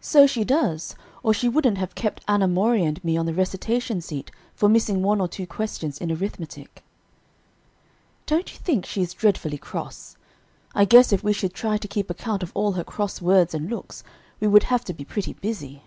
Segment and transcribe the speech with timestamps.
[0.00, 4.00] "So she does, or she wouldn't have kept Anna Mory and me on the recitation
[4.00, 6.82] seat, for missing one or two questions in arithmetic."
[8.24, 10.16] "Don't you think she is dreadfully cross?
[10.74, 13.68] I guess if we should try to keep account of all her cross words and
[13.68, 14.02] looks,
[14.40, 15.82] we would have to be pretty busy."